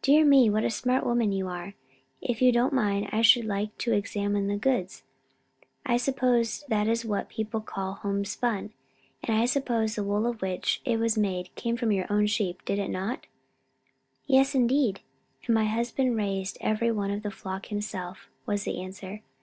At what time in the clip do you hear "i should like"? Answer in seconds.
3.12-3.76